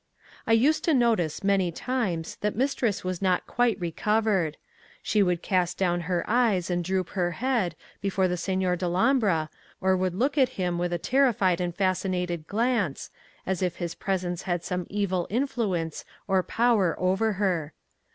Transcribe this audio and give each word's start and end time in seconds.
I 0.47 0.53
used 0.53 0.83
to 0.85 0.95
notice, 0.95 1.43
many 1.43 1.71
times, 1.71 2.37
that 2.37 2.55
mistress 2.55 3.03
was 3.03 3.21
not 3.21 3.45
quite 3.45 3.79
recovered. 3.79 4.57
She 5.03 5.21
would 5.21 5.43
cast 5.43 5.77
down 5.77 6.01
her 6.09 6.25
eyes 6.27 6.71
and 6.71 6.83
droop 6.83 7.09
her 7.09 7.33
head, 7.33 7.75
before 8.01 8.27
the 8.27 8.35
Signor 8.35 8.75
Dellombra, 8.75 9.49
or 9.79 9.95
would 9.95 10.15
look 10.15 10.39
at 10.39 10.49
him 10.57 10.79
with 10.79 10.91
a 10.91 10.97
terrified 10.97 11.61
and 11.61 11.75
fascinated 11.75 12.47
glance, 12.47 13.11
as 13.45 13.61
if 13.61 13.75
his 13.75 13.93
presence 13.93 14.41
had 14.41 14.63
some 14.63 14.87
evil 14.89 15.27
influence 15.29 16.03
or 16.27 16.41
power 16.41 16.93
upon 16.93 17.33
her. 17.35 17.73